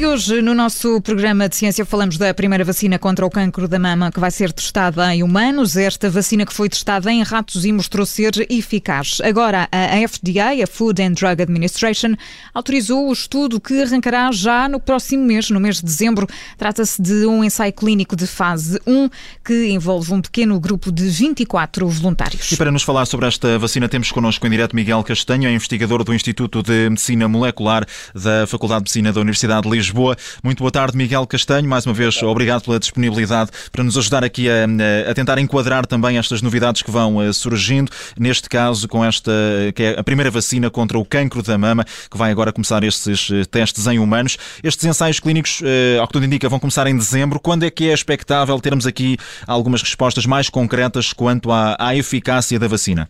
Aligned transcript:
E 0.00 0.06
hoje, 0.06 0.40
no 0.40 0.54
nosso 0.54 0.98
programa 1.02 1.46
de 1.46 1.56
ciência, 1.56 1.84
falamos 1.84 2.16
da 2.16 2.32
primeira 2.32 2.64
vacina 2.64 2.98
contra 2.98 3.26
o 3.26 3.28
cancro 3.28 3.68
da 3.68 3.78
mama 3.78 4.10
que 4.10 4.18
vai 4.18 4.30
ser 4.30 4.50
testada 4.50 5.14
em 5.14 5.22
humanos. 5.22 5.76
Esta 5.76 6.08
vacina 6.08 6.46
que 6.46 6.54
foi 6.54 6.70
testada 6.70 7.12
em 7.12 7.22
ratos 7.22 7.66
e 7.66 7.70
mostrou 7.70 8.06
ser 8.06 8.46
eficaz. 8.48 9.18
Agora, 9.22 9.68
a 9.70 10.08
FDA, 10.08 10.64
a 10.64 10.66
Food 10.66 11.02
and 11.02 11.12
Drug 11.12 11.42
Administration, 11.42 12.14
autorizou 12.54 13.10
o 13.10 13.12
estudo 13.12 13.60
que 13.60 13.82
arrancará 13.82 14.32
já 14.32 14.70
no 14.70 14.80
próximo 14.80 15.22
mês, 15.22 15.50
no 15.50 15.60
mês 15.60 15.76
de 15.76 15.82
dezembro. 15.82 16.26
Trata-se 16.56 17.02
de 17.02 17.26
um 17.26 17.44
ensaio 17.44 17.74
clínico 17.74 18.16
de 18.16 18.26
fase 18.26 18.80
1 18.86 19.10
que 19.44 19.68
envolve 19.68 20.14
um 20.14 20.22
pequeno 20.22 20.58
grupo 20.58 20.90
de 20.90 21.10
24 21.10 21.86
voluntários. 21.86 22.50
E 22.50 22.56
para 22.56 22.72
nos 22.72 22.84
falar 22.84 23.04
sobre 23.04 23.26
esta 23.26 23.58
vacina, 23.58 23.86
temos 23.86 24.10
connosco 24.10 24.46
em 24.46 24.50
direto 24.50 24.74
Miguel 24.74 25.04
Castanho, 25.04 25.46
é 25.46 25.52
investigador 25.52 26.02
do 26.04 26.14
Instituto 26.14 26.62
de 26.62 26.88
Medicina 26.88 27.28
Molecular 27.28 27.84
da 28.14 28.46
Faculdade 28.46 28.84
de 28.84 28.84
Medicina 28.84 29.12
da 29.12 29.20
Universidade 29.20 29.68
de 29.68 29.76
Lisboa. 29.76 29.89
Lisboa. 29.90 30.16
Muito 30.42 30.60
boa 30.60 30.70
tarde, 30.70 30.96
Miguel 30.96 31.26
Castanho. 31.26 31.68
Mais 31.68 31.84
uma 31.84 31.92
vez, 31.92 32.22
obrigado 32.22 32.62
pela 32.62 32.78
disponibilidade 32.78 33.50
para 33.72 33.82
nos 33.82 33.98
ajudar 33.98 34.22
aqui 34.22 34.48
a, 34.48 34.66
a 35.10 35.14
tentar 35.14 35.38
enquadrar 35.38 35.84
também 35.84 36.16
estas 36.16 36.40
novidades 36.40 36.80
que 36.82 36.90
vão 36.90 37.20
eh, 37.20 37.32
surgindo. 37.32 37.90
Neste 38.18 38.48
caso, 38.48 38.86
com 38.88 39.04
esta, 39.04 39.32
que 39.74 39.82
é 39.82 39.98
a 39.98 40.04
primeira 40.04 40.30
vacina 40.30 40.70
contra 40.70 40.96
o 40.96 41.04
cancro 41.04 41.42
da 41.42 41.58
mama, 41.58 41.84
que 41.84 42.16
vai 42.16 42.30
agora 42.30 42.52
começar 42.52 42.84
estes 42.84 43.30
eh, 43.30 43.44
testes 43.44 43.86
em 43.88 43.98
humanos. 43.98 44.38
Estes 44.62 44.84
ensaios 44.84 45.18
clínicos, 45.18 45.60
eh, 45.64 45.98
ao 45.98 46.06
que 46.06 46.12
tudo 46.12 46.24
indica, 46.24 46.48
vão 46.48 46.60
começar 46.60 46.86
em 46.86 46.96
dezembro. 46.96 47.40
Quando 47.40 47.64
é 47.64 47.70
que 47.70 47.90
é 47.90 47.92
expectável 47.92 48.60
termos 48.60 48.86
aqui 48.86 49.16
algumas 49.46 49.82
respostas 49.82 50.24
mais 50.24 50.48
concretas 50.48 51.12
quanto 51.12 51.50
à, 51.50 51.76
à 51.80 51.96
eficácia 51.96 52.58
da 52.60 52.68
vacina? 52.68 53.08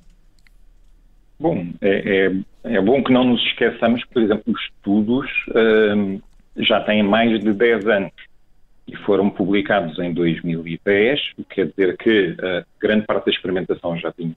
Bom, 1.38 1.66
é, 1.80 2.26
é, 2.64 2.74
é, 2.74 2.80
bom 2.80 3.02
que 3.02 3.12
não 3.12 3.24
nos 3.24 3.42
esqueçamos 3.46 4.02
que, 4.04 4.12
por 4.12 4.22
exemplo, 4.22 4.42
os 4.46 4.60
estudos 4.62 5.26
já 6.56 6.80
têm 6.80 7.02
mais 7.02 7.40
de 7.40 7.52
10 7.52 7.86
anos 7.86 8.12
e 8.86 8.96
foram 8.96 9.30
publicados 9.30 9.98
em 9.98 10.12
2010, 10.12 11.20
o 11.38 11.44
que 11.44 11.54
quer 11.54 11.66
dizer 11.66 11.96
que 11.96 12.30
uh, 12.30 12.64
grande 12.80 13.06
parte 13.06 13.26
da 13.26 13.32
experimentação 13.32 13.96
já 13.96 14.10
tinha 14.12 14.34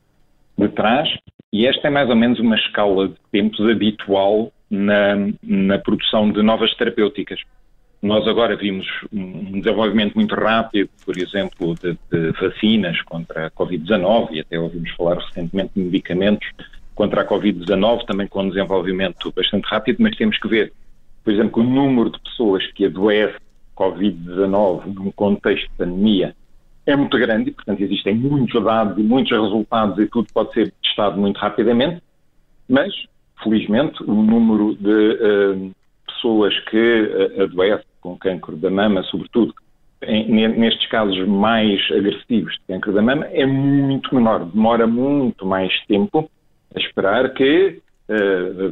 de 0.57 0.69
trás, 0.69 1.09
e 1.51 1.65
esta 1.65 1.87
é 1.87 1.89
mais 1.89 2.09
ou 2.09 2.15
menos 2.15 2.39
uma 2.39 2.55
escala 2.55 3.07
de 3.07 3.15
tempos 3.31 3.59
habitual 3.67 4.51
na, 4.69 5.15
na 5.41 5.79
produção 5.79 6.31
de 6.31 6.41
novas 6.43 6.73
terapêuticas. 6.75 7.39
Nós 8.01 8.27
agora 8.27 8.55
vimos 8.55 8.85
um 9.13 9.59
desenvolvimento 9.59 10.15
muito 10.15 10.35
rápido, 10.35 10.89
por 11.05 11.17
exemplo, 11.17 11.73
de, 11.75 11.97
de 12.11 12.31
vacinas 12.33 13.01
contra 13.03 13.47
a 13.47 13.51
Covid-19 13.51 14.31
e 14.31 14.39
até 14.41 14.59
ouvimos 14.59 14.91
falar 14.91 15.17
recentemente 15.17 15.71
de 15.75 15.81
medicamentos 15.81 16.47
contra 16.93 17.21
a 17.21 17.27
Covid-19, 17.27 18.05
também 18.05 18.27
com 18.27 18.41
um 18.41 18.49
desenvolvimento 18.49 19.31
bastante 19.31 19.65
rápido, 19.67 19.97
mas 19.99 20.15
temos 20.15 20.37
que 20.37 20.47
ver 20.47 20.73
por 21.23 21.33
exemplo, 21.33 21.61
o 21.61 21.65
número 21.65 22.09
de 22.09 22.19
pessoas 22.19 22.65
que 22.73 22.85
adoecem 22.85 23.39
Covid-19 23.75 24.93
num 24.93 25.11
contexto 25.11 25.69
de 25.69 25.77
pandemia 25.77 26.35
é 26.85 26.95
muito 26.95 27.17
grande, 27.17 27.51
portanto, 27.51 27.81
existem 27.81 28.13
muitos 28.13 28.61
dados 28.63 28.97
e 28.97 29.01
muitos 29.01 29.31
resultados 29.31 29.97
e 29.99 30.07
tudo 30.07 30.27
pode 30.33 30.53
ser 30.53 30.73
testado 30.83 31.19
muito 31.19 31.37
rapidamente, 31.37 32.01
mas, 32.67 32.93
felizmente, 33.41 34.03
o 34.03 34.13
número 34.13 34.75
de 34.75 34.89
uh, 34.89 35.71
pessoas 36.05 36.57
que 36.65 36.77
uh, 37.37 37.43
adoecem 37.43 37.85
com 38.01 38.17
cancro 38.17 38.57
da 38.57 38.69
mama, 38.69 39.01
sobretudo 39.03 39.53
em, 40.01 40.29
nestes 40.49 40.87
casos 40.89 41.25
mais 41.25 41.79
agressivos 41.89 42.53
de 42.53 42.59
cancro 42.67 42.91
da 42.91 43.01
mama, 43.01 43.25
é 43.27 43.45
muito 43.45 44.13
menor, 44.13 44.45
demora 44.45 44.85
muito 44.85 45.45
mais 45.45 45.73
tempo 45.85 46.29
a 46.75 46.79
esperar 46.79 47.33
que 47.33 47.81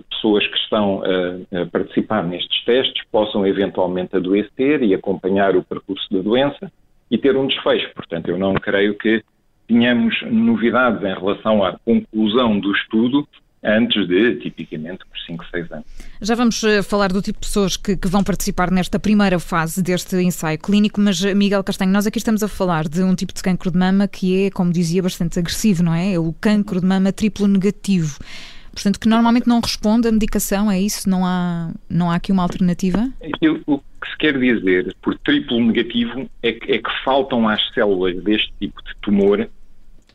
pessoas 0.09 0.45
que 0.45 0.57
estão 0.57 1.01
a, 1.03 1.61
a, 1.61 1.65
participar 1.67 2.23
nestes 2.23 2.63
testes 2.65 3.03
possam 3.11 3.45
eventualmente 3.45 4.15
adoecer 4.15 4.83
e 4.83 4.93
acompanhar 4.93 5.55
o 5.55 5.63
percurso 5.63 6.05
da 6.11 6.21
doença 6.21 6.71
e 7.09 7.17
ter 7.17 7.35
um 7.37 7.47
desfecho. 7.47 7.93
Portanto, 7.95 8.29
eu 8.29 8.37
não 8.37 8.53
creio 8.55 8.97
que 8.97 9.23
tenhamos 9.67 10.15
novidades 10.29 11.01
em 11.01 11.13
relação 11.13 11.63
à 11.63 11.77
conclusão 11.85 12.59
do 12.59 12.71
estudo 12.73 13.27
antes 13.63 14.07
de, 14.07 14.37
tipicamente, 14.37 15.05
por 15.05 15.17
5, 15.19 15.45
6 15.51 15.71
anos. 15.71 15.85
Já 16.19 16.35
vamos 16.35 16.63
eh, 16.63 16.81
falar 16.81 17.11
do 17.11 17.21
tipo 17.21 17.39
de 17.39 17.47
pessoas 17.47 17.77
que, 17.77 17.95
que, 17.95 18.07
vão 18.07 18.23
participar 18.23 18.71
nesta 18.71 18.99
primeira 18.99 19.39
fase 19.39 19.83
deste 19.83 20.15
ensaio 20.17 20.57
clínico, 20.57 20.99
mas 20.99 21.23
eh, 21.23 21.35
Miguel 21.35 21.63
Castanho, 21.63 21.91
nós 21.91 22.07
aqui 22.07 22.17
estamos 22.17 22.41
a 22.41 22.47
falar 22.47 22.87
de 22.87 23.03
um 23.03 23.13
tipo 23.13 23.33
de 23.33 23.43
cancro 23.43 23.69
de 23.69 23.77
mama 23.77 24.07
que 24.07 24.45
é, 24.45 24.49
como 24.49 24.71
dizia, 24.71 25.03
bastante 25.03 25.37
agressivo, 25.37 25.83
não 25.83 25.93
é? 25.93 26.13
É 26.13 26.19
o 26.19 26.33
cancro 26.33 26.81
de 26.81 26.87
mama 26.87 27.11
triplo 27.13 27.47
negativo. 27.47 28.17
Portanto, 28.73 28.99
que 28.99 29.07
normalmente 29.07 29.47
não 29.47 29.59
responde 29.59 30.07
à 30.07 30.11
medicação, 30.11 30.71
é 30.71 30.79
isso? 30.79 31.09
Não 31.09 31.25
há, 31.25 31.71
não 31.89 32.09
há 32.09 32.15
aqui 32.15 32.31
uma 32.31 32.43
alternativa? 32.43 33.09
o 33.67 33.77
que 33.77 34.09
se 34.09 34.17
quer 34.17 34.39
dizer 34.39 34.95
por 35.01 35.17
triplo 35.19 35.59
negativo 35.59 36.29
é 36.41 36.53
que, 36.53 36.71
é 36.71 36.77
que 36.77 37.03
faltam 37.03 37.47
às 37.47 37.61
células 37.73 38.15
deste 38.23 38.51
tipo 38.59 38.81
de 38.83 38.95
tumor 39.01 39.47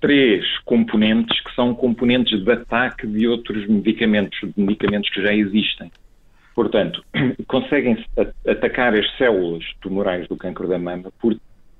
três 0.00 0.44
componentes 0.64 1.40
que 1.40 1.54
são 1.54 1.74
componentes 1.74 2.42
de 2.42 2.50
ataque 2.50 3.06
de 3.06 3.26
outros 3.26 3.66
medicamentos, 3.66 4.38
de 4.40 4.52
medicamentos 4.56 5.10
que 5.10 5.22
já 5.22 5.34
existem. 5.34 5.90
Portanto, 6.54 7.04
conseguem 7.46 8.04
atacar 8.46 8.94
as 8.94 9.16
células 9.16 9.64
tumorais 9.80 10.26
do 10.28 10.36
cancro 10.36 10.68
da 10.68 10.78
mama 10.78 11.12
por 11.20 11.36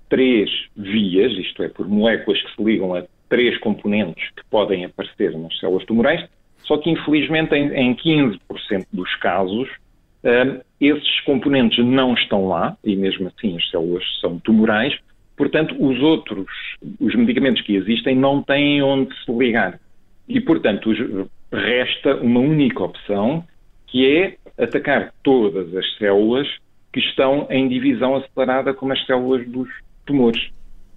três 0.09 0.51
vias, 0.77 1.33
isto 1.33 1.63
é, 1.63 1.69
por 1.69 1.89
moléculas 1.89 2.41
que 2.43 2.55
se 2.55 2.63
ligam 2.63 2.95
a 2.95 3.05
três 3.29 3.59
componentes 3.59 4.31
que 4.37 4.45
podem 4.51 4.85
aparecer 4.85 5.37
nas 5.37 5.59
células 5.59 5.85
tumorais, 5.85 6.25
só 6.67 6.77
que, 6.77 6.91
infelizmente, 6.91 7.55
em, 7.55 7.73
em 7.73 7.95
15% 7.95 8.87
dos 8.93 9.15
casos, 9.17 9.69
uh, 10.25 10.65
esses 10.81 11.21
componentes 11.21 11.85
não 11.85 12.15
estão 12.15 12.49
lá, 12.49 12.77
e 12.85 12.97
mesmo 12.97 13.29
assim 13.29 13.57
as 13.57 13.71
células 13.71 14.05
são 14.21 14.39
tumorais, 14.41 14.99
portanto, 15.37 15.77
os 15.79 16.01
outros, 16.01 16.47
os 17.01 17.15
medicamentos 17.15 17.63
que 17.63 17.77
existem, 17.77 18.17
não 18.17 18.43
têm 18.43 18.83
onde 18.83 19.15
se 19.25 19.33
ligar. 19.33 19.79
E, 20.29 20.41
portanto, 20.41 20.91
resta 21.53 22.17
uma 22.17 22.41
única 22.41 22.83
opção, 22.83 23.45
que 23.87 24.05
é 24.07 24.37
atacar 24.63 25.13
todas 25.23 25.75
as 25.77 25.97
células 25.97 26.49
que 26.93 26.99
estão 26.99 27.47
em 27.51 27.69
divisão 27.69 28.17
acelerada 28.17 28.75
como 28.75 28.93
as 28.93 29.07
células 29.07 29.47
dos 29.47 29.69
tumores. 30.05 30.51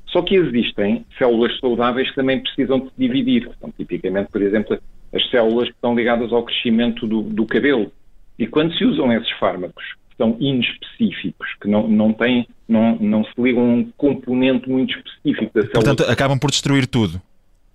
Só 0.07 0.23
que 0.23 0.35
existem 0.35 1.05
células 1.17 1.59
saudáveis 1.59 2.09
que 2.09 2.15
também 2.15 2.39
precisam 2.39 2.79
de 2.79 2.85
se 2.87 2.93
dividir. 2.97 3.51
São 3.59 3.71
tipicamente, 3.71 4.31
por 4.31 4.41
exemplo, 4.41 4.79
as 5.13 5.29
células 5.29 5.67
que 5.69 5.75
estão 5.75 5.95
ligadas 5.95 6.31
ao 6.31 6.43
crescimento 6.43 7.07
do, 7.07 7.21
do 7.21 7.45
cabelo. 7.45 7.91
E 8.37 8.47
quando 8.47 8.73
se 8.75 8.85
usam 8.85 9.11
esses 9.11 9.29
fármacos, 9.31 9.83
que 10.09 10.17
são 10.17 10.37
inespecíficos, 10.39 11.47
que 11.61 11.67
não, 11.67 11.87
não, 11.87 12.13
têm, 12.13 12.47
não, 12.67 12.95
não 12.97 13.23
se 13.23 13.31
ligam 13.37 13.63
a 13.63 13.73
um 13.73 13.91
componente 13.97 14.69
muito 14.69 14.95
específico 14.97 15.51
da 15.53 15.61
célula. 15.61 15.73
Portanto, 15.73 16.03
acabam 16.09 16.39
por 16.39 16.51
destruir 16.51 16.87
tudo. 16.87 17.21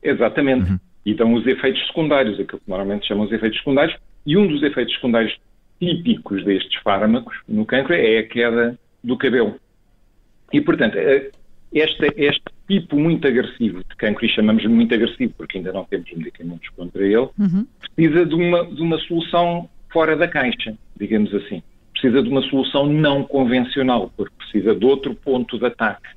Exatamente. 0.03 0.71
Uhum. 0.71 0.79
E 1.05 1.15
dão 1.15 1.35
os 1.35 1.47
efeitos 1.47 1.87
secundários, 1.87 2.41
aquilo 2.41 2.61
que 2.61 2.69
normalmente 2.69 3.07
chamam 3.07 3.27
os 3.27 3.33
efeitos 3.33 3.59
secundários. 3.59 3.97
E 4.25 4.37
um 4.37 4.47
dos 4.47 4.63
efeitos 4.63 4.95
secundários 4.95 5.37
típicos 5.79 6.43
destes 6.45 6.81
fármacos 6.83 7.37
no 7.47 7.67
cancro 7.67 7.95
é 7.95 8.19
a 8.19 8.27
queda 8.27 8.79
do 9.03 9.19
cabelo. 9.19 9.57
E, 10.53 10.61
portanto, 10.61 10.97
eh, 10.97 11.31
este, 11.73 12.07
este 12.17 12.45
tipo 12.69 12.99
muito 12.99 13.27
agressivo 13.27 13.79
de 13.79 13.97
cancro, 13.97 14.25
e 14.25 14.29
chamamos 14.29 14.65
muito 14.67 14.95
agressivo 14.95 15.33
porque 15.37 15.59
ainda 15.59 15.73
não 15.73 15.85
temos 15.85 16.11
medicamentos 16.13 16.69
contra 16.71 17.05
ele, 17.05 17.29
uhum. 17.39 17.67
precisa 17.95 18.25
de 18.25 18.35
uma, 18.35 18.65
de 18.65 18.81
uma 18.81 18.99
solução 18.99 19.69
fora 19.93 20.17
da 20.17 20.27
caixa, 20.27 20.77
digamos 20.99 21.33
assim. 21.35 21.63
Precisa 21.93 22.23
de 22.23 22.29
uma 22.29 22.43
solução 22.43 22.87
não 22.87 23.23
convencional, 23.23 24.13
porque 24.17 24.35
precisa 24.37 24.75
de 24.75 24.85
outro 24.85 25.15
ponto 25.15 25.59
de 25.59 25.67
ataque. 25.67 26.09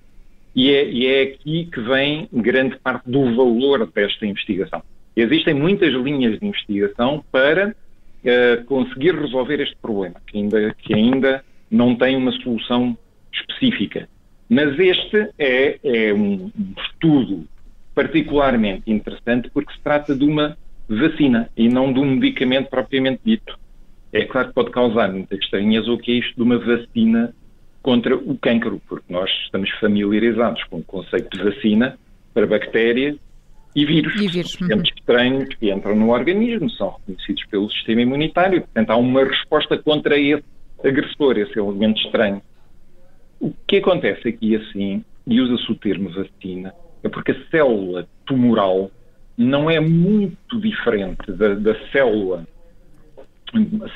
E 0.55 0.71
é, 0.71 0.89
e 0.89 1.05
é 1.05 1.21
aqui 1.21 1.69
que 1.71 1.79
vem 1.81 2.27
grande 2.33 2.77
parte 2.79 3.09
do 3.09 3.35
valor 3.35 3.85
desta 3.93 4.25
investigação. 4.25 4.81
Existem 5.15 5.53
muitas 5.53 5.93
linhas 5.93 6.39
de 6.39 6.45
investigação 6.47 7.23
para 7.31 7.69
uh, 7.69 8.65
conseguir 8.65 9.13
resolver 9.15 9.59
este 9.59 9.75
problema, 9.81 10.15
que 10.25 10.37
ainda, 10.37 10.75
que 10.79 10.93
ainda 10.93 11.43
não 11.69 11.95
tem 11.95 12.15
uma 12.15 12.31
solução 12.31 12.97
específica. 13.31 14.09
Mas 14.49 14.79
este 14.79 15.29
é, 15.37 15.79
é 15.83 16.13
um 16.13 16.51
estudo 16.77 17.45
particularmente 17.93 18.83
interessante 18.87 19.49
porque 19.49 19.73
se 19.73 19.79
trata 19.81 20.15
de 20.15 20.23
uma 20.23 20.57
vacina 20.87 21.49
e 21.57 21.67
não 21.67 21.91
de 21.91 21.99
um 21.99 22.05
medicamento 22.15 22.69
propriamente 22.69 23.21
dito. 23.25 23.57
É 24.13 24.23
claro 24.25 24.49
que 24.49 24.53
pode 24.53 24.71
causar 24.71 25.11
muitas 25.11 25.39
estranhas 25.39 25.87
o 25.87 25.97
que 25.97 26.11
é 26.11 26.15
isto 26.15 26.35
de 26.35 26.41
uma 26.41 26.57
vacina 26.57 27.33
contra 27.81 28.15
o 28.15 28.37
cancro, 28.37 28.81
porque 28.87 29.11
nós 29.11 29.29
estamos 29.45 29.69
familiarizados 29.79 30.63
com 30.65 30.77
o 30.77 30.83
conceito 30.83 31.37
de 31.37 31.43
vacina 31.43 31.97
para 32.33 32.45
bactérias 32.45 33.17
e 33.75 33.85
vírus, 33.85 34.13
e 34.15 34.27
vírus. 34.27 34.59
Uhum. 34.59 34.81
estranhos 34.81 35.55
que 35.55 35.71
entram 35.71 35.95
no 35.95 36.11
organismo, 36.11 36.69
são 36.71 36.97
reconhecidos 36.99 37.45
pelo 37.45 37.69
sistema 37.71 38.01
imunitário, 38.01 38.61
portanto 38.61 38.89
há 38.89 38.95
uma 38.95 39.23
resposta 39.23 39.77
contra 39.77 40.17
esse 40.17 40.43
agressor, 40.83 41.37
esse 41.37 41.57
elemento 41.59 42.01
estranho. 42.01 42.41
O 43.39 43.53
que 43.67 43.77
acontece 43.77 44.29
aqui 44.29 44.55
assim, 44.55 45.03
e 45.25 45.39
usa-se 45.39 45.71
o 45.71 45.75
termo 45.75 46.09
vacina, 46.09 46.73
é 47.03 47.09
porque 47.09 47.31
a 47.31 47.45
célula 47.49 48.07
tumoral 48.25 48.91
não 49.37 49.69
é 49.69 49.79
muito 49.79 50.59
diferente 50.59 51.31
da, 51.31 51.53
da 51.53 51.75
célula 51.91 52.47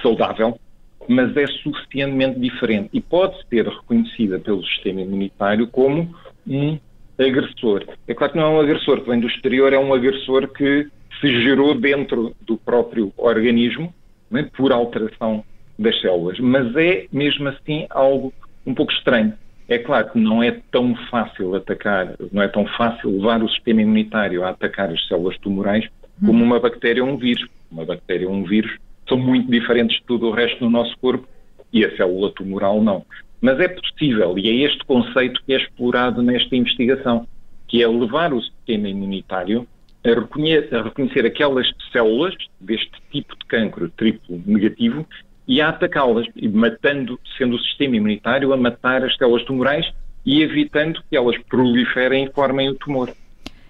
saudável, 0.02 0.60
mas 1.08 1.36
é 1.36 1.48
suficientemente 1.48 2.40
diferente 2.40 2.90
e 2.94 3.02
pode 3.02 3.36
ser 3.50 3.68
reconhecida 3.68 4.40
pelo 4.40 4.64
sistema 4.64 5.02
imunitário 5.02 5.68
como 5.68 6.14
um 6.48 6.80
agressor. 7.20 7.86
É 8.08 8.14
claro 8.14 8.34
que 8.34 8.40
não 8.40 8.46
é 8.46 8.50
um 8.50 8.60
agressor 8.60 9.02
que 9.02 9.10
vem 9.10 9.20
do 9.20 9.28
exterior, 9.28 9.74
é 9.74 9.80
um 9.80 9.94
agressor 9.94 10.48
que 10.48 10.88
se 11.20 11.42
gerou 11.44 11.76
dentro 11.76 12.36
do 12.42 12.58
próprio 12.58 13.12
organismo 13.18 13.94
é? 14.34 14.44
por 14.44 14.72
alteração 14.72 15.44
das 15.78 16.00
células, 16.00 16.40
mas 16.40 16.76
é 16.76 17.08
mesmo 17.12 17.50
assim 17.50 17.88
algo 17.90 18.32
um 18.66 18.74
pouco 18.74 18.92
estranho. 18.92 19.34
É 19.68 19.78
claro 19.78 20.12
que 20.12 20.20
não 20.20 20.44
é 20.44 20.60
tão 20.72 20.96
fácil 21.10 21.56
atacar, 21.56 22.16
não 22.32 22.42
é 22.42 22.48
tão 22.48 22.66
fácil 22.66 23.10
levar 23.10 23.42
o 23.42 23.50
sistema 23.50 23.82
imunitário 23.82 24.44
a 24.44 24.50
atacar 24.50 24.90
as 24.90 25.08
células 25.08 25.38
tumorais 25.38 25.88
como 26.26 26.44
uma 26.44 26.60
bactéria 26.60 27.04
ou 27.04 27.10
um 27.10 27.18
vírus. 27.18 27.48
Uma 27.72 27.86
bactéria 27.86 28.28
ou 28.28 28.36
um 28.36 28.44
vírus 28.44 28.78
são 29.08 29.18
muito 29.18 29.50
diferentes 29.50 29.98
de 29.98 30.04
tudo 30.06 30.28
o 30.28 30.32
resto 30.32 30.60
do 30.60 30.70
nosso 30.70 30.98
corpo 31.00 31.28
e 31.72 31.86
a 31.86 31.96
célula 31.96 32.32
tumoral 32.32 32.82
não. 32.82 33.06
Mas 33.40 33.60
é 33.60 33.68
possível, 33.68 34.38
e 34.38 34.50
é 34.50 34.68
este 34.68 34.84
conceito 34.86 35.42
que 35.46 35.54
é 35.54 35.58
explorado 35.58 36.22
nesta 36.22 36.56
investigação, 36.56 37.26
que 37.68 37.82
é 37.82 37.88
levar 37.88 38.34
o 38.34 38.42
sistema 38.42 38.88
imunitário 38.88 39.68
a 40.04 40.10
reconhecer, 40.10 40.76
a 40.76 40.84
reconhecer 40.84 41.26
aquelas 41.26 41.68
células 41.92 42.36
deste 42.60 42.92
tipo 43.12 43.36
de 43.38 43.46
cancro 43.46 43.90
triplo 43.90 44.42
negativo 44.46 45.08
e 45.52 45.60
a 45.60 45.68
atacá-las, 45.68 46.26
matando, 46.54 47.20
sendo 47.38 47.58
o 47.58 47.60
sistema 47.60 47.98
imunitário 47.98 48.54
a 48.54 48.58
matar 48.58 49.04
as 49.04 49.14
células 49.18 49.44
tumorais 49.44 49.86
e 50.26 50.42
evitando 50.42 51.04
que 51.10 51.18
elas 51.18 51.38
proliferem 51.50 52.24
e 52.24 52.32
formem 52.32 52.70
o 52.70 52.76
tumor. 52.76 53.10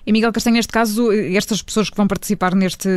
E 0.06 0.12
Miguel 0.12 0.32
Castanho, 0.32 0.58
neste 0.58 0.72
caso, 0.72 1.12
estas 1.12 1.64
pessoas 1.64 1.90
que 1.90 1.98
vão 1.98 2.08
participar 2.08 2.54
neste, 2.54 2.88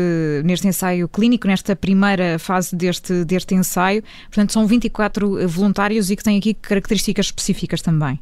neste 0.45 0.69
ensaio 0.69 1.09
clínico, 1.09 1.47
nesta 1.47 1.75
primeira 1.75 2.39
fase 2.39 2.77
deste, 2.77 3.25
deste 3.25 3.55
ensaio, 3.55 4.03
portanto, 4.27 4.53
são 4.53 4.67
24 4.67 5.49
voluntários 5.49 6.11
e 6.11 6.17
que 6.17 6.23
têm 6.23 6.37
aqui 6.37 6.53
características 6.53 7.27
específicas 7.27 7.81
também. 7.81 8.21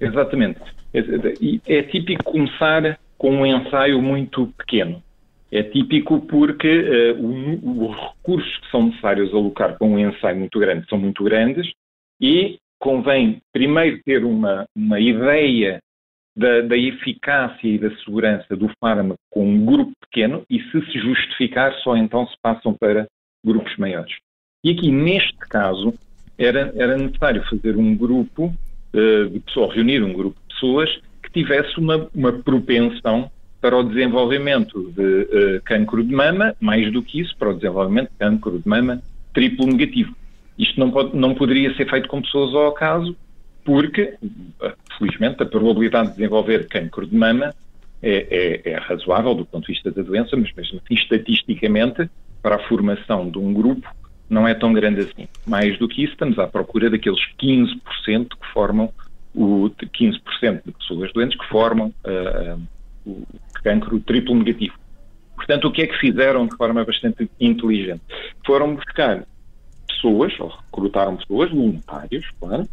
Exatamente. 0.00 0.58
É, 0.92 1.78
é 1.78 1.82
típico 1.84 2.24
começar 2.24 2.98
com 3.16 3.30
um 3.30 3.46
ensaio 3.46 4.02
muito 4.02 4.48
pequeno. 4.58 5.00
É 5.56 5.62
típico 5.62 6.20
porque 6.20 7.14
uh, 7.18 7.86
os 7.88 7.96
recursos 7.96 8.58
que 8.58 8.70
são 8.70 8.88
necessários 8.88 9.32
alocar 9.32 9.78
para 9.78 9.86
um 9.86 9.98
ensaio 9.98 10.38
muito 10.38 10.58
grande 10.58 10.86
são 10.86 10.98
muito 10.98 11.24
grandes 11.24 11.72
e 12.20 12.58
convém 12.78 13.40
primeiro 13.54 13.98
ter 14.04 14.22
uma, 14.22 14.66
uma 14.76 15.00
ideia 15.00 15.80
da, 16.36 16.60
da, 16.60 16.76
eficácia 16.76 17.66
e 17.66 17.78
da 17.78 17.88
segurança 18.04 18.54
do 18.54 18.70
fármaco 18.78 19.18
com 19.30 19.48
um 19.48 19.64
grupo 19.64 19.92
pequeno 20.02 20.44
e, 20.50 20.60
se 20.60 20.92
se 20.92 20.98
justificar, 20.98 21.72
só 21.76 21.96
então 21.96 22.26
se 22.26 22.34
passam 22.42 22.74
para 22.74 23.06
grupos 23.42 23.74
maiores. 23.78 24.14
E 24.62 24.72
aqui, 24.72 24.90
neste 24.90 25.38
caso, 25.38 25.94
era, 26.36 26.70
era 26.76 26.98
necessário 26.98 27.42
fazer 27.48 27.78
um 27.78 27.96
grupo 27.96 28.52
uh, 28.92 29.30
de 29.30 29.40
pessoas, 29.40 29.74
reunir 29.74 30.02
um 30.02 30.12
grupo 30.12 30.38
de 30.38 30.54
pessoas 30.54 31.00
que 31.22 31.32
tivesse 31.32 31.78
uma, 31.78 32.10
uma 32.14 32.32
propensão 32.42 33.30
para 33.66 33.78
o 33.78 33.82
desenvolvimento 33.82 34.92
de 34.92 35.02
uh, 35.02 35.62
cancro 35.64 36.04
de 36.04 36.14
mama, 36.14 36.54
mais 36.60 36.92
do 36.92 37.02
que 37.02 37.18
isso, 37.18 37.36
para 37.36 37.50
o 37.50 37.54
desenvolvimento 37.54 38.10
de 38.10 38.16
cancro 38.16 38.60
de 38.60 38.68
mama 38.68 39.02
triplo 39.34 39.66
negativo. 39.66 40.14
Isto 40.56 40.78
não, 40.78 40.88
pode, 40.92 41.16
não 41.16 41.34
poderia 41.34 41.74
ser 41.74 41.90
feito 41.90 42.06
com 42.06 42.22
pessoas 42.22 42.54
ao 42.54 42.68
acaso, 42.68 43.16
porque, 43.64 44.14
felizmente, 44.96 45.42
a 45.42 45.46
probabilidade 45.46 46.10
de 46.10 46.14
desenvolver 46.14 46.68
cancro 46.68 47.08
de 47.08 47.16
mama 47.16 47.52
é, 48.00 48.62
é, 48.64 48.70
é, 48.70 48.78
razoável 48.78 49.34
do 49.34 49.44
ponto 49.44 49.66
de 49.66 49.72
vista 49.72 49.90
da 49.90 50.00
doença, 50.00 50.36
mas 50.36 50.52
mesmo 50.54 50.80
assim, 50.84 50.94
estatisticamente, 50.94 52.08
para 52.40 52.54
a 52.54 52.68
formação 52.68 53.28
de 53.28 53.38
um 53.38 53.52
grupo, 53.52 53.92
não 54.30 54.46
é 54.46 54.54
tão 54.54 54.72
grande 54.72 55.00
assim. 55.00 55.26
Mais 55.44 55.76
do 55.76 55.88
que 55.88 56.04
isso, 56.04 56.12
estamos 56.12 56.38
à 56.38 56.46
procura 56.46 56.88
daqueles 56.88 57.18
15% 57.42 58.28
que 58.28 58.46
formam 58.52 58.92
o 59.34 59.68
15% 59.68 60.62
de 60.64 60.70
pessoas 60.70 61.12
doentes 61.12 61.36
que 61.36 61.48
formam 61.48 61.88
uh, 61.88 62.75
o 63.06 63.22
cancro 63.62 64.00
triplo 64.00 64.34
negativo. 64.34 64.74
Portanto, 65.34 65.68
o 65.68 65.72
que 65.72 65.82
é 65.82 65.86
que 65.86 65.96
fizeram 65.98 66.46
de 66.46 66.56
forma 66.56 66.84
bastante 66.84 67.30
inteligente? 67.38 68.02
Foram 68.44 68.74
buscar 68.74 69.24
pessoas, 69.86 70.32
ou 70.40 70.48
recrutaram 70.48 71.16
pessoas, 71.16 71.50
voluntários, 71.50 72.26
claro, 72.40 72.68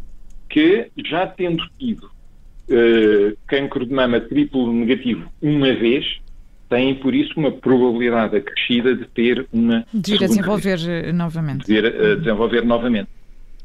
que 0.48 0.90
já 1.04 1.26
tendo 1.26 1.62
tido 1.78 2.04
uh, 2.04 3.36
cancro 3.46 3.86
de 3.86 3.92
mama 3.92 4.20
triplo 4.20 4.72
negativo 4.72 5.30
uma 5.40 5.72
vez, 5.74 6.20
têm 6.68 6.94
por 6.94 7.14
isso 7.14 7.32
uma 7.36 7.52
probabilidade 7.52 8.36
acrescida 8.36 8.94
de 8.94 9.04
ter 9.06 9.46
uma. 9.52 9.86
De 9.92 10.14
ir 10.14 10.24
a 10.24 10.26
desenvolver 10.26 10.78
vez, 10.78 10.88
eh, 10.88 11.12
novamente. 11.12 11.66
De 11.66 11.74
ir 11.74 11.86
a 11.86 12.14
desenvolver 12.16 12.64
novamente. 12.64 13.08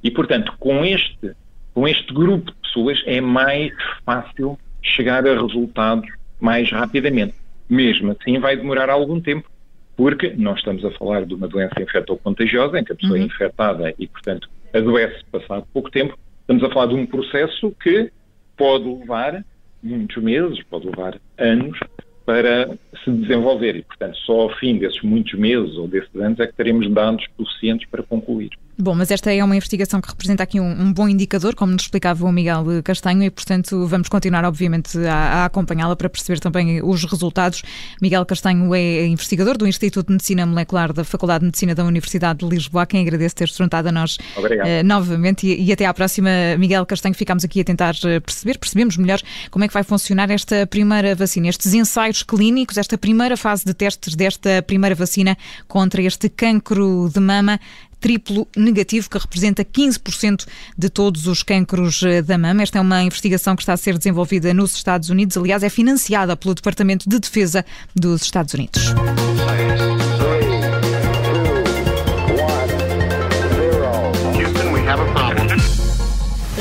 E, 0.04 0.12
portanto, 0.12 0.54
com 0.60 0.86
este, 0.86 1.32
com 1.74 1.88
este 1.88 2.14
grupo 2.14 2.52
de 2.52 2.58
pessoas 2.62 3.02
é 3.06 3.20
mais 3.20 3.72
fácil 4.06 4.58
chegar 4.82 5.28
a 5.28 5.42
resultados 5.42 6.10
mais 6.40 6.72
rapidamente. 6.72 7.36
Mesmo 7.70 8.12
assim, 8.12 8.40
vai 8.40 8.56
demorar 8.56 8.90
algum 8.90 9.20
tempo, 9.22 9.50
porque 9.96 10.34
nós 10.38 10.58
estamos 10.58 10.84
a 10.84 10.92
falar 10.92 11.26
de 11.26 11.34
uma 11.34 11.48
doença 11.48 11.82
infectocontagiosa, 11.82 12.80
em 12.80 12.84
que 12.84 12.94
a 12.94 12.96
pessoa 12.96 13.18
é 13.18 13.22
uhum. 13.22 13.26
é 13.26 13.28
infectada 13.28 13.94
e, 14.00 14.08
portanto, 14.08 14.50
adoece 14.74 15.24
passado 15.32 15.66
pouco 15.74 15.92
tempo, 15.92 16.18
Estamos 16.50 16.64
a 16.64 16.74
falar 16.74 16.88
de 16.88 16.96
um 16.96 17.06
processo 17.06 17.72
que 17.80 18.12
pode 18.58 18.84
levar 18.86 19.46
muitos 19.84 20.18
meses, 20.24 20.64
pode 20.64 20.88
levar 20.88 21.22
anos 21.38 21.78
para 22.26 22.76
se 23.04 23.12
desenvolver 23.12 23.76
e, 23.76 23.84
portanto, 23.84 24.18
só 24.26 24.42
ao 24.42 24.56
fim 24.56 24.80
desses 24.80 25.00
muitos 25.04 25.38
meses 25.40 25.76
ou 25.76 25.88
desses 25.88 26.16
anos 26.16 26.40
é 26.40 26.48
que 26.48 26.54
teremos 26.54 26.90
dados 26.90 27.24
suficientes 27.38 27.88
para 27.88 28.02
concluir. 28.02 28.50
Bom, 28.82 28.96
mas 28.96 29.12
esta 29.12 29.34
é 29.34 29.44
uma 29.44 29.58
investigação 29.58 30.00
que 30.00 30.08
representa 30.08 30.42
aqui 30.42 30.58
um, 30.58 30.72
um, 30.72 30.94
bom 30.94 31.10
indicador, 31.10 31.54
como 31.54 31.74
nos 31.74 31.82
explicava 31.82 32.26
o 32.26 32.32
Miguel 32.32 32.64
Castanho, 32.82 33.24
e 33.24 33.30
portanto 33.30 33.86
vamos 33.86 34.08
continuar, 34.08 34.46
obviamente, 34.46 34.98
a, 35.06 35.42
a 35.42 35.46
acompanhá-la 35.46 35.98
para 35.98 36.10
perceber 36.10 36.40
também 36.40 36.82
os 36.82 37.04
resultados. 37.04 37.62
Miguel 38.02 38.26
Castanho 38.26 38.74
é 38.74 39.06
investigador 39.06 39.58
do 39.58 39.68
Instituto 39.68 40.08
de 40.08 40.14
Medicina 40.14 40.46
Molecular 40.46 40.94
da 40.94 41.04
Faculdade 41.04 41.42
de 41.42 41.48
Medicina 41.48 41.76
da 41.76 41.84
Universidade 41.84 42.40
de 42.40 42.46
Lisboa, 42.46 42.86
quem 42.86 43.02
agradece 43.02 43.36
ter 43.36 43.50
juntado 43.50 43.90
a 43.90 43.92
nós 43.92 44.16
uh, 44.38 44.86
novamente. 44.86 45.46
E, 45.46 45.62
e, 45.62 45.74
até 45.74 45.86
à 45.86 45.94
próxima, 45.94 46.30
Miguel 46.58 46.86
Castanho. 46.86 47.14
Ficamos 47.14 47.44
aqui 47.44 47.60
a 47.60 47.66
tentar 47.66 47.96
eh, 48.06 48.22
perceber, 48.22 48.58
percebemos 48.58 48.96
melhor 48.96 49.20
como 49.52 49.66
é 49.66 49.68
que 49.68 49.74
vai 49.74 49.84
funcionar 49.84 50.32
esta 50.32 50.66
primeira 50.66 51.14
vacina, 51.16 51.50
estes 51.50 51.74
ensaios 51.74 52.24
clínicos, 52.24 52.78
esta 52.78 52.98
primeira 52.98 53.36
fase 53.36 53.66
de 53.66 53.74
testes 53.74 54.16
desta 54.16 54.62
primeira 54.62 54.96
vacina 54.96 55.38
contra 55.68 56.02
este 56.02 56.30
cancro 56.30 57.10
de 57.14 57.20
mama 57.20 57.60
triplo 58.00 58.48
negativo, 58.56 59.10
que 59.10 59.18
representa 59.18 59.64
15% 59.64 60.46
de 60.78 60.90
todos 60.90 61.28
os 61.28 61.44
cancros 61.44 62.02
eh, 62.04 62.22
da 62.22 62.38
mama. 62.38 62.64
Esta 62.64 62.78
é 62.78 62.82
uma 62.82 63.04
investigação 63.04 63.56
que 63.56 63.62
está 63.62 63.74
a 63.74 63.78
ser 63.78 63.98
desenvolvida 63.98 64.54
nos 64.54 64.76
Estados 64.76 65.10
Unidos, 65.10 65.38
aliás, 65.38 65.64
é 65.64 65.70
financiada 65.70 66.36
pelo 66.36 66.56
Departamento 66.56 67.10
de 67.10 67.20
Defesa 67.20 67.66
dos 67.96 68.22
Estados 68.22 68.54
Unidos. 68.54 68.94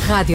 Rádio. 0.06 0.34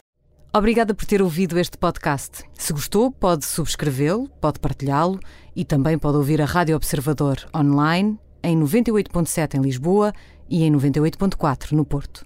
Obrigada 0.56 0.94
por 0.94 1.06
ter 1.06 1.20
ouvido 1.20 1.58
este 1.58 1.80
podcast. 1.80 2.44
Se 2.54 2.72
gostou, 2.72 3.12
pode 3.12 3.44
subscrevê-lo, 3.44 4.30
pode 4.40 4.60
partilhá-lo 4.60 5.20
e 5.56 5.66
também 5.66 5.98
pode 5.98 6.18
ouvir 6.18 6.40
a 6.42 6.46
Rádio 6.46 6.76
Observador 6.76 7.38
online 7.56 8.20
em 8.44 8.56
98.7 8.60 9.56
em 9.56 9.62
Lisboa 9.62 10.14
e 10.50 10.64
em 10.64 10.72
98.4 10.72 11.72
no 11.72 11.84
Porto. 11.84 12.22